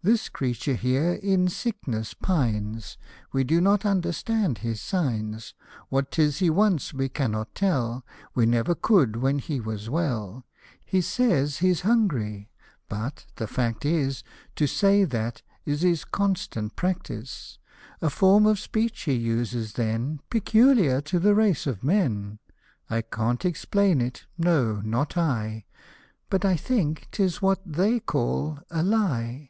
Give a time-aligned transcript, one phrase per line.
[0.00, 2.96] "This creature here in sickness pines;
[3.32, 5.54] We do not understand his signs,
[5.88, 10.46] What 'tis he wants we cannot tell, We never could when he was well;
[10.84, 12.48] He says he's hungry:
[12.88, 14.22] but, the fact is,
[14.54, 17.58] To say that is his constant practice;
[18.00, 22.38] A form of speech he uses then Peculiar to the race of men;
[22.88, 25.64] I can't explain it, no, not I,
[26.30, 29.46] But think 'tis what they call a lie.